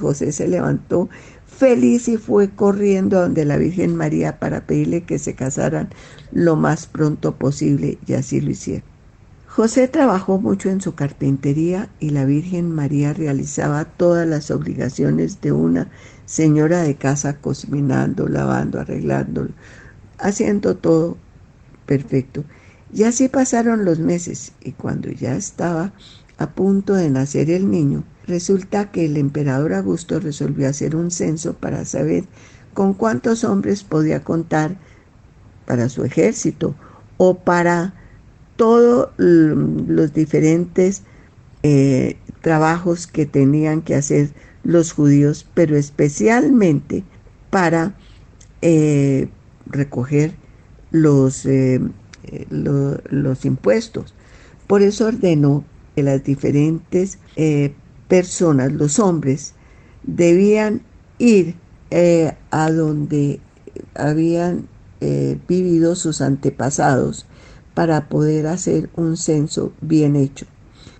José 0.00 0.32
se 0.32 0.48
levantó 0.48 1.08
feliz 1.46 2.08
y 2.08 2.16
fue 2.16 2.50
corriendo 2.50 3.18
a 3.18 3.22
donde 3.22 3.44
la 3.44 3.58
Virgen 3.58 3.94
María 3.94 4.38
para 4.38 4.66
pedirle 4.66 5.02
que 5.02 5.18
se 5.18 5.34
casaran 5.34 5.90
lo 6.32 6.56
más 6.56 6.86
pronto 6.86 7.36
posible 7.36 7.98
y 8.06 8.14
así 8.14 8.40
lo 8.40 8.50
hicieron. 8.50 8.97
José 9.58 9.88
trabajó 9.88 10.38
mucho 10.38 10.70
en 10.70 10.80
su 10.80 10.94
carpintería 10.94 11.88
y 11.98 12.10
la 12.10 12.24
Virgen 12.24 12.70
María 12.70 13.12
realizaba 13.12 13.86
todas 13.86 14.24
las 14.24 14.52
obligaciones 14.52 15.40
de 15.40 15.50
una 15.50 15.88
señora 16.26 16.82
de 16.82 16.94
casa, 16.94 17.38
cocinando, 17.38 18.28
lavando, 18.28 18.78
arreglando, 18.78 19.48
haciendo 20.16 20.76
todo 20.76 21.16
perfecto. 21.86 22.44
Y 22.94 23.02
así 23.02 23.28
pasaron 23.28 23.84
los 23.84 23.98
meses 23.98 24.52
y 24.60 24.70
cuando 24.70 25.10
ya 25.10 25.34
estaba 25.34 25.92
a 26.38 26.50
punto 26.50 26.94
de 26.94 27.10
nacer 27.10 27.50
el 27.50 27.68
niño, 27.68 28.04
resulta 28.28 28.92
que 28.92 29.06
el 29.06 29.16
emperador 29.16 29.74
Augusto 29.74 30.20
resolvió 30.20 30.68
hacer 30.68 30.94
un 30.94 31.10
censo 31.10 31.54
para 31.54 31.84
saber 31.84 32.26
con 32.74 32.94
cuántos 32.94 33.42
hombres 33.42 33.82
podía 33.82 34.22
contar 34.22 34.76
para 35.66 35.88
su 35.88 36.04
ejército 36.04 36.76
o 37.16 37.38
para 37.40 37.97
todos 38.58 39.10
los 39.16 40.12
diferentes 40.12 41.04
eh, 41.62 42.16
trabajos 42.42 43.06
que 43.06 43.24
tenían 43.24 43.82
que 43.82 43.94
hacer 43.94 44.30
los 44.64 44.90
judíos, 44.90 45.46
pero 45.54 45.76
especialmente 45.76 47.04
para 47.50 47.94
eh, 48.60 49.28
recoger 49.66 50.32
los, 50.90 51.46
eh, 51.46 51.80
los 52.50 53.44
impuestos. 53.44 54.12
Por 54.66 54.82
eso 54.82 55.06
ordenó 55.06 55.64
que 55.94 56.02
las 56.02 56.24
diferentes 56.24 57.18
personas, 58.08 58.72
los 58.72 58.98
hombres, 58.98 59.54
debían 60.02 60.82
ir 61.18 61.54
a 62.50 62.70
donde 62.72 63.38
habían 63.94 64.66
vivido 65.46 65.94
sus 65.94 66.20
antepasados 66.20 67.24
para 67.78 68.08
poder 68.08 68.48
hacer 68.48 68.90
un 68.96 69.16
censo 69.16 69.72
bien 69.80 70.16
hecho. 70.16 70.46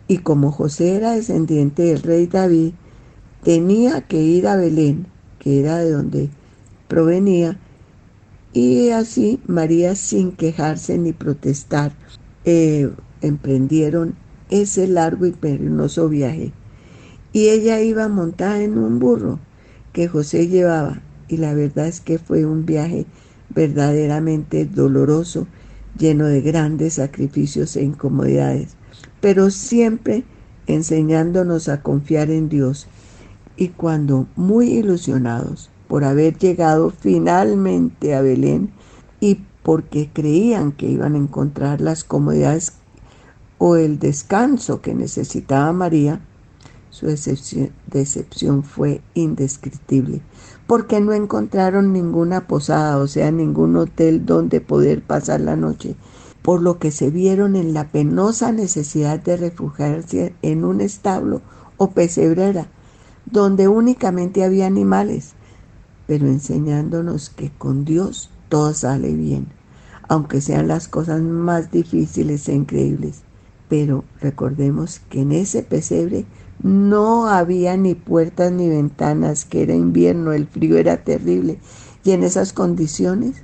Y 0.06 0.18
como 0.18 0.52
José 0.52 0.94
era 0.94 1.10
descendiente 1.10 1.82
del 1.82 2.02
rey 2.02 2.28
David, 2.28 2.74
tenía 3.42 4.02
que 4.02 4.22
ir 4.22 4.46
a 4.46 4.54
Belén, 4.54 5.08
que 5.40 5.58
era 5.58 5.78
de 5.78 5.90
donde 5.90 6.30
provenía, 6.86 7.58
y 8.52 8.90
así 8.90 9.40
María, 9.48 9.96
sin 9.96 10.30
quejarse 10.30 10.98
ni 10.98 11.12
protestar, 11.12 11.90
eh, 12.44 12.88
emprendieron 13.22 14.14
ese 14.48 14.86
largo 14.86 15.26
y 15.26 15.32
penoso 15.32 16.08
viaje. 16.08 16.52
Y 17.32 17.48
ella 17.48 17.80
iba 17.80 18.06
montada 18.06 18.62
en 18.62 18.78
un 18.78 19.00
burro 19.00 19.40
que 19.92 20.06
José 20.06 20.46
llevaba, 20.46 21.02
y 21.26 21.38
la 21.38 21.54
verdad 21.54 21.88
es 21.88 22.00
que 22.00 22.20
fue 22.20 22.46
un 22.46 22.66
viaje 22.66 23.04
verdaderamente 23.52 24.64
doloroso 24.64 25.48
lleno 25.98 26.26
de 26.26 26.40
grandes 26.40 26.94
sacrificios 26.94 27.76
e 27.76 27.82
incomodidades, 27.82 28.76
pero 29.20 29.50
siempre 29.50 30.24
enseñándonos 30.66 31.68
a 31.68 31.82
confiar 31.82 32.30
en 32.30 32.48
Dios. 32.48 32.86
Y 33.56 33.68
cuando 33.68 34.26
muy 34.36 34.68
ilusionados 34.68 35.70
por 35.88 36.04
haber 36.04 36.38
llegado 36.38 36.90
finalmente 36.90 38.14
a 38.14 38.22
Belén 38.22 38.70
y 39.20 39.40
porque 39.62 40.08
creían 40.12 40.72
que 40.72 40.86
iban 40.86 41.14
a 41.14 41.18
encontrar 41.18 41.80
las 41.80 42.04
comodidades 42.04 42.74
o 43.58 43.76
el 43.76 43.98
descanso 43.98 44.80
que 44.80 44.94
necesitaba 44.94 45.72
María, 45.72 46.20
su 46.90 47.06
decepción, 47.06 48.62
fue 48.64 49.00
indescriptible, 49.14 50.20
porque 50.68 51.00
no 51.00 51.14
encontraron 51.14 51.94
ninguna 51.94 52.46
posada, 52.46 52.98
o 52.98 53.06
sea, 53.06 53.32
ningún 53.32 53.74
hotel 53.76 54.26
donde 54.26 54.60
poder 54.60 55.02
pasar 55.02 55.40
la 55.40 55.56
noche, 55.56 55.96
por 56.42 56.60
lo 56.60 56.78
que 56.78 56.90
se 56.90 57.08
vieron 57.10 57.56
en 57.56 57.72
la 57.72 57.88
penosa 57.88 58.52
necesidad 58.52 59.18
de 59.18 59.38
refugiarse 59.38 60.34
en 60.42 60.66
un 60.66 60.82
establo 60.82 61.40
o 61.78 61.92
pesebrera, 61.92 62.66
donde 63.24 63.66
únicamente 63.66 64.44
había 64.44 64.66
animales, 64.66 65.32
pero 66.06 66.26
enseñándonos 66.26 67.30
que 67.30 67.50
con 67.50 67.86
Dios 67.86 68.30
todo 68.50 68.74
sale 68.74 69.14
bien, 69.14 69.46
aunque 70.06 70.42
sean 70.42 70.68
las 70.68 70.86
cosas 70.86 71.22
más 71.22 71.70
difíciles 71.70 72.46
e 72.46 72.52
increíbles. 72.52 73.22
Pero 73.68 74.04
recordemos 74.20 75.00
que 75.10 75.22
en 75.22 75.32
ese 75.32 75.62
pesebre 75.62 76.24
no 76.62 77.28
había 77.28 77.76
ni 77.76 77.94
puertas 77.94 78.50
ni 78.50 78.68
ventanas, 78.68 79.44
que 79.44 79.62
era 79.62 79.74
invierno, 79.74 80.32
el 80.32 80.46
frío 80.46 80.76
era 80.76 81.04
terrible, 81.04 81.58
y 82.02 82.12
en 82.12 82.22
esas 82.22 82.52
condiciones 82.52 83.42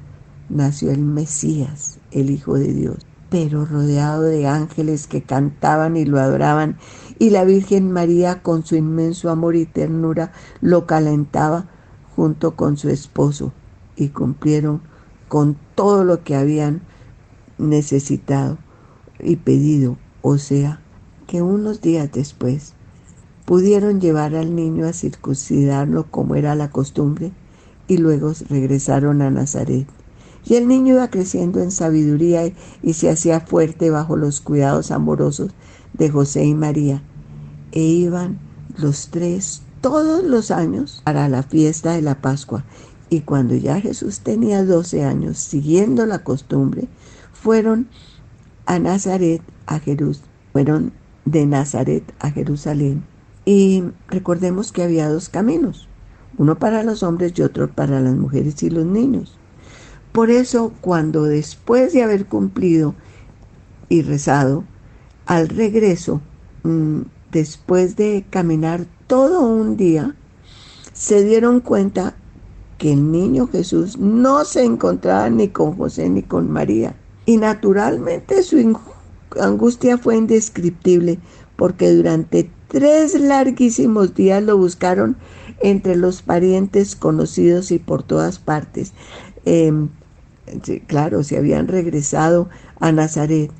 nació 0.49 0.91
el 0.91 1.03
Mesías, 1.03 1.99
el 2.11 2.31
Hijo 2.31 2.59
de 2.59 2.73
Dios, 2.73 3.07
pero 3.31 3.65
rodeado 3.65 4.23
de 4.23 4.47
ángeles 4.47 5.07
que 5.07 5.23
cantaban 5.23 5.97
y 5.97 6.05
lo 6.05 6.19
adoraban, 6.19 6.79
y 7.19 7.31
la 7.31 7.45
Virgen 7.45 7.93
María 7.93 8.43
con 8.43 8.65
su 8.65 8.77
inmenso 8.77 9.31
amor 9.31 9.57
y 9.57 9.67
ternura 9.67 10.33
lo 10.61 10.87
calentaba 10.87 11.69
junto 12.17 12.57
con 12.57 12.77
su 12.77 12.89
esposo, 12.89 13.53
y 13.97 14.09
cumplieron 14.09 14.83
con 15.29 15.57
todo 15.75 16.05
lo 16.05 16.25
que 16.25 16.35
habían 16.35 16.83
necesitado 17.59 18.59
y 19.21 19.37
pedido, 19.37 19.97
o 20.27 20.39
sea, 20.39 20.81
que 21.27 21.43
unos 21.43 21.83
días 21.83 22.11
después 22.11 22.73
pudieron 23.45 24.01
llevar 24.01 24.35
al 24.35 24.57
niño 24.57 24.87
a 24.87 24.95
circuncidarlo 24.95 26.11
como 26.11 26.35
era 26.35 26.55
la 26.55 26.71
costumbre 26.71 27.31
y 27.89 27.99
luego 27.99 28.33
regresaron 28.49 29.21
a 29.21 29.31
Nazaret. 29.31 29.87
Y 30.47 30.55
el 30.55 30.67
niño 30.67 30.95
iba 30.95 31.11
creciendo 31.11 31.61
en 31.61 31.71
sabiduría 31.71 32.51
y 32.83 32.95
se 32.95 33.11
hacía 33.11 33.41
fuerte 33.41 33.91
bajo 33.91 34.17
los 34.17 34.41
cuidados 34.41 34.93
amorosos 34.93 35.51
de 35.93 36.09
José 36.09 36.47
y 36.47 36.55
María. 36.55 37.03
E 37.73 37.83
iban 37.83 38.39
los 38.79 39.09
tres 39.09 39.61
todos 39.83 40.25
los 40.25 40.51
años 40.51 41.03
para 41.05 41.29
la 41.29 41.43
fiesta 41.43 41.93
de 41.93 42.01
la 42.01 42.23
Pascua. 42.23 42.65
Y 43.11 43.21
cuando 43.21 43.57
ya 43.57 43.79
Jesús 43.79 44.21
tenía 44.21 44.65
doce 44.65 45.05
años, 45.05 45.37
siguiendo 45.37 46.07
la 46.07 46.25
costumbre, 46.25 46.89
fueron 47.35 47.89
a 48.65 48.79
Nazaret, 48.79 49.43
a 49.66 49.79
Jerusalén, 49.79 50.31
fueron 50.53 50.92
de 51.24 51.46
Nazaret 51.46 52.05
a 52.20 52.31
Jerusalén. 52.31 53.05
Y 53.44 53.85
recordemos 54.09 54.72
que 54.72 54.83
había 54.83 55.09
dos 55.09 55.29
caminos, 55.29 55.88
uno 56.38 56.59
para 56.59 56.83
los 56.83 57.03
hombres 57.03 57.33
y 57.37 57.42
otro 57.42 57.68
para 57.70 58.00
las 58.00 58.14
mujeres 58.14 58.62
y 58.62 58.70
los 58.70 58.87
niños. 58.87 59.38
Por 60.12 60.31
eso, 60.31 60.72
cuando 60.81 61.24
después 61.24 61.92
de 61.92 62.03
haber 62.03 62.27
cumplido 62.27 62.94
y 63.88 64.03
rezado, 64.03 64.64
al 65.27 65.48
regreso, 65.48 66.20
mm, 66.62 67.00
después 67.33 67.96
de 67.96 68.24
caminar 68.31 68.87
todo 69.07 69.40
un 69.40 69.77
día, 69.77 70.14
se 70.92 71.24
dieron 71.24 71.61
cuenta 71.61 72.14
que 72.79 72.92
el 72.92 73.11
niño 73.11 73.48
Jesús 73.48 73.98
no 73.98 74.44
se 74.44 74.64
encontraba 74.64 75.29
ni 75.31 75.48
con 75.48 75.77
José 75.77 76.09
ni 76.09 76.22
con 76.22 76.50
María. 76.50 76.94
Y 77.27 77.37
naturalmente 77.37 78.42
su 78.42 78.59
angustia 79.40 79.99
fue 79.99 80.16
indescriptible 80.16 81.18
porque 81.57 81.90
durante 81.92 82.51
tres 82.68 83.18
larguísimos 83.18 84.14
días 84.14 84.42
lo 84.42 84.59
buscaron 84.59 85.16
entre 85.61 85.97
los 85.97 86.23
parientes 86.23 86.97
conocidos 86.97 87.70
y 87.70 87.79
por 87.79 88.03
todas 88.03 88.38
partes. 88.38 88.92
Em, 89.44 89.88
claro, 90.87 91.23
se 91.23 91.38
habían 91.38 91.68
regresado 91.68 92.49
a 92.81 92.92
Nazaret, 92.92 93.51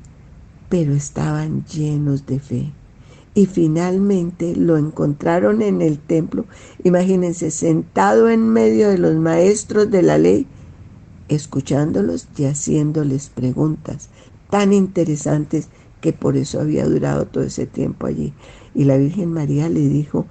pero 0.69 0.93
estaban 0.93 1.65
llenos 1.65 2.25
de 2.25 2.39
fe. 2.39 2.73
Y 3.33 3.47
finalmente 3.47 4.55
lo 4.55 4.77
encontraron 4.77 5.61
en 5.61 5.81
el 5.81 5.99
templo, 5.99 6.45
imagínense, 6.83 7.51
sentado 7.51 8.29
en 8.29 8.47
medio 8.49 8.89
de 8.89 8.97
los 8.97 9.15
maestros 9.15 9.91
de 9.91 10.03
la 10.03 10.17
ley, 10.17 10.47
escuchándolos 11.27 12.27
y 12.37 12.45
haciéndoles 12.45 13.29
preguntas 13.29 14.09
tan 14.55 14.71
interesantes 14.71 15.67
que 15.99 16.13
por 16.13 16.37
eso 16.37 16.61
había 16.61 16.85
durado 16.85 17.25
todo 17.25 17.43
ese 17.43 17.65
tiempo 17.65 18.07
allí. 18.07 18.33
Y 18.73 18.85
la 18.85 18.95
Virgen 18.95 19.33
María 19.33 19.67
le 19.67 19.81
dijo 19.81 20.27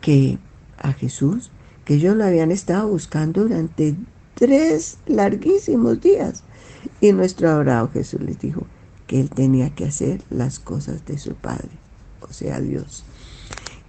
que 0.00 0.38
a 0.78 0.94
Jesús, 0.94 1.50
que 1.84 1.96
ellos 1.96 2.16
lo 2.16 2.24
habían 2.24 2.50
estado 2.50 2.88
buscando 2.88 3.42
durante 3.42 3.94
tres 4.36 4.96
larguísimos 5.04 6.00
días. 6.00 6.44
Y 7.02 7.12
nuestro 7.12 7.50
adorado 7.50 7.90
Jesús 7.92 8.22
les 8.22 8.38
dijo 8.38 8.66
que 9.06 9.20
él 9.20 9.28
tenía 9.28 9.68
que 9.74 9.84
hacer 9.84 10.22
las 10.30 10.58
cosas 10.58 11.04
de 11.04 11.18
su 11.18 11.34
Padre, 11.34 11.68
o 12.22 12.32
sea, 12.32 12.58
Dios. 12.58 13.04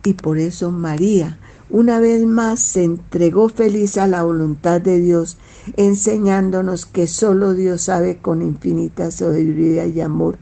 Y 0.03 0.15
por 0.15 0.39
eso 0.39 0.71
María, 0.71 1.39
una 1.69 1.99
vez 1.99 2.25
más, 2.25 2.59
se 2.59 2.83
entregó 2.83 3.49
feliz 3.49 3.97
a 3.97 4.07
la 4.07 4.23
voluntad 4.23 4.81
de 4.81 4.99
Dios, 4.99 5.37
enseñándonos 5.77 6.85
que 6.85 7.07
solo 7.07 7.53
Dios 7.53 7.83
sabe 7.83 8.17
con 8.17 8.41
infinita 8.41 9.11
sabiduría 9.11 9.85
y 9.87 10.01
amor 10.01 10.37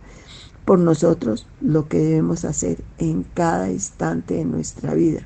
por 0.65 0.79
nosotros 0.79 1.47
lo 1.59 1.87
que 1.87 1.99
debemos 1.99 2.45
hacer 2.45 2.83
en 2.97 3.23
cada 3.33 3.71
instante 3.71 4.35
de 4.35 4.45
nuestra 4.45 4.93
vida. 4.93 5.21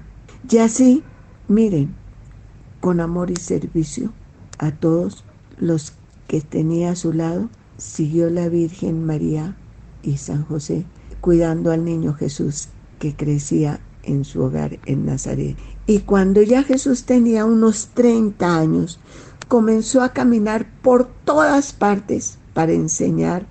Y 0.49 0.57
así, 0.57 1.03
miren, 1.47 1.95
con 2.81 2.99
amor 2.99 3.31
y 3.31 3.35
servicio, 3.35 4.11
a 4.57 4.71
todos 4.71 5.23
los 5.57 5.93
que 6.27 6.41
tenía 6.41 6.91
a 6.91 6.95
su 6.95 7.13
lado, 7.13 7.49
siguió 7.77 8.29
la 8.29 8.47
Virgen 8.49 9.05
María 9.05 9.55
y 10.03 10.17
San 10.17 10.43
José, 10.45 10.85
cuidando 11.21 11.71
al 11.71 11.83
niño 11.83 12.13
Jesús 12.13 12.69
que 12.99 13.15
crecía 13.15 13.79
en 14.03 14.23
su 14.23 14.43
hogar 14.43 14.79
en 14.85 15.05
Nazaret. 15.05 15.57
Y 15.87 15.99
cuando 15.99 16.41
ya 16.41 16.63
Jesús 16.63 17.03
tenía 17.03 17.45
unos 17.45 17.89
30 17.93 18.57
años, 18.57 18.99
comenzó 19.47 20.01
a 20.01 20.13
caminar 20.13 20.67
por 20.81 21.07
todas 21.25 21.73
partes 21.73 22.39
para 22.53 22.71
enseñar 22.73 23.45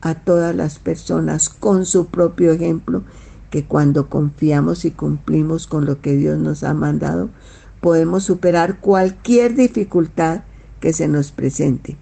a 0.00 0.14
todas 0.14 0.54
las 0.54 0.78
personas 0.78 1.48
con 1.48 1.84
su 1.86 2.06
propio 2.06 2.52
ejemplo 2.52 3.02
que 3.50 3.64
cuando 3.64 4.08
confiamos 4.08 4.84
y 4.84 4.92
cumplimos 4.92 5.66
con 5.66 5.84
lo 5.84 6.00
que 6.00 6.16
Dios 6.16 6.38
nos 6.38 6.62
ha 6.62 6.72
mandado, 6.72 7.30
podemos 7.80 8.24
superar 8.24 8.78
cualquier 8.78 9.56
dificultad 9.56 10.42
que 10.78 10.92
se 10.92 11.08
nos 11.08 11.32
presente 11.32 11.96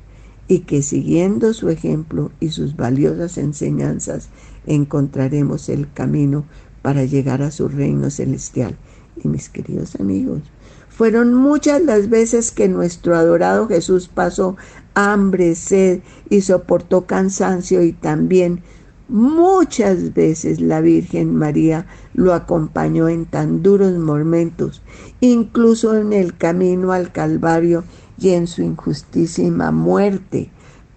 y 0.47 0.61
que 0.61 0.83
siguiendo 0.83 1.55
su 1.55 1.71
ejemplo 1.71 2.31
y 2.41 2.51
sus 2.51 2.77
valiosas 2.77 3.39
enseñanzas 3.39 4.29
encontraremos 4.67 5.69
el 5.69 5.91
camino 5.93 6.45
para 6.83 7.05
llegar 7.05 7.43
a 7.43 7.51
su 7.51 7.69
reino 7.69 8.11
celestial. 8.11 8.77
Y 9.23 9.29
mis 9.29 9.49
queridos 9.49 9.97
amigos, 9.97 10.43
fueron 10.89 11.35
muchas 11.35 11.83
las 11.83 12.09
veces 12.09 12.51
que 12.51 12.69
nuestro 12.69 13.17
adorado 13.17 13.69
Jesús 13.69 14.09
pasó 14.09 14.57
hambre, 14.95 15.55
sed 15.55 16.01
y 16.29 16.41
soportó 16.41 17.07
cansancio 17.07 17.83
y 17.83 17.93
también 17.93 18.63
muchas 19.09 20.13
veces 20.13 20.61
la 20.61 20.81
Virgen 20.81 21.35
María 21.35 21.87
lo 22.15 22.35
acompañó 22.35 23.09
en 23.09 23.27
tan 23.27 23.63
duros 23.63 23.97
momentos, 23.99 24.83
incluso 25.21 25.97
en 25.97 26.13
el 26.13 26.37
camino 26.37 26.93
al 26.93 27.13
Calvario 27.13 27.85
y 28.19 28.31
en 28.31 28.47
su 28.47 28.63
injustísima 28.63 29.71
muerte. 29.71 30.51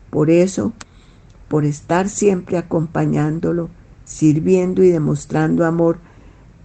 Por 0.10 0.30
eso, 0.30 0.74
por 1.48 1.64
estar 1.64 2.10
siempre 2.10 2.58
acompañándolo, 2.58 3.70
sirviendo 4.04 4.84
y 4.84 4.90
demostrando 4.90 5.66
amor 5.66 6.00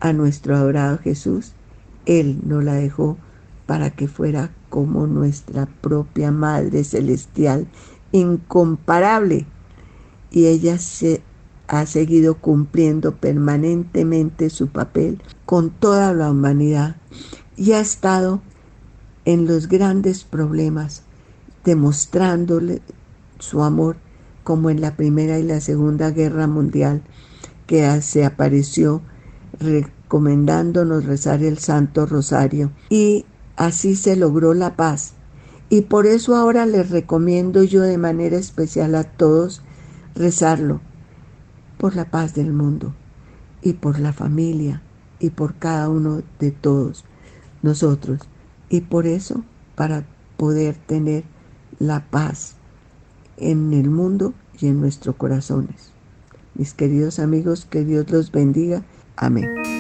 a 0.01 0.13
nuestro 0.13 0.57
adorado 0.57 0.99
Jesús, 0.99 1.53
Él 2.05 2.41
no 2.45 2.61
la 2.61 2.75
dejó 2.75 3.17
para 3.67 3.91
que 3.91 4.09
fuera 4.09 4.51
como 4.69 5.07
nuestra 5.07 5.67
propia 5.67 6.31
Madre 6.31 6.85
Celestial, 6.85 7.67
incomparable. 8.13 9.47
Y 10.31 10.47
ella 10.47 10.79
se 10.79 11.23
ha 11.69 11.87
seguido 11.87 12.37
cumpliendo 12.37 13.17
permanentemente 13.17 14.51
su 14.51 14.69
papel 14.69 15.21
con 15.45 15.71
toda 15.71 16.13
la 16.15 16.31
humanidad 16.31 16.97
y 17.57 17.73
ha 17.73 17.81
estado 17.81 18.41
en 19.25 19.47
los 19.47 19.69
grandes 19.69 20.25
problemas, 20.25 21.03
demostrándole 21.65 22.83
su 23.39 23.63
amor 23.63 23.97
como 24.45 24.71
en 24.71 24.81
la 24.81 24.97
Primera 24.97 25.39
y 25.39 25.43
la 25.43 25.61
Segunda 25.61 26.11
Guerra 26.11 26.47
Mundial, 26.47 27.03
que 27.67 28.01
se 28.03 28.25
apareció 28.25 29.03
recomendándonos 29.59 31.05
rezar 31.05 31.43
el 31.43 31.59
Santo 31.59 32.07
Rosario. 32.07 32.71
Y 32.91 33.25
así 33.57 33.97
se 33.97 34.17
logró 34.17 34.55
la 34.55 34.77
paz. 34.77 35.15
Y 35.69 35.83
por 35.83 36.07
eso 36.07 36.37
ahora 36.37 36.67
les 36.67 36.91
recomiendo 36.91 37.65
yo 37.65 37.83
de 37.83 37.99
manera 37.99 38.37
especial 38.37 38.95
a 38.95 39.05
todos 39.05 39.63
rezarlo 40.15 40.81
por 41.79 41.97
la 41.97 42.11
paz 42.11 42.35
del 42.35 42.53
mundo 42.53 42.95
y 43.63 43.75
por 43.75 43.99
la 43.99 44.13
familia 44.13 44.83
y 45.19 45.31
por 45.31 45.57
cada 45.57 45.89
uno 45.89 46.23
de 46.39 46.53
todos 46.53 47.05
nosotros 47.63 48.21
y 48.69 48.83
por 48.83 49.07
eso, 49.07 49.45
para 49.75 50.05
poder 50.37 50.77
tener 50.77 51.25
la 51.79 52.05
paz 52.11 52.57
en 53.37 53.73
el 53.73 53.91
mundo 53.91 54.35
y 54.59 54.69
en 54.69 54.81
nuestros 54.81 55.17
corazones. 55.17 55.93
Mis 56.55 56.75
queridos 56.75 57.19
amigos, 57.19 57.67
que 57.67 57.85
Dios 57.85 58.11
los 58.11 58.33
bendiga. 58.33 58.83
Amén. 59.17 59.76